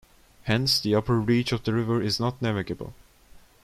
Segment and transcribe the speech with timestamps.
[0.45, 2.95] Hence, the upper reach of the river is not navigable.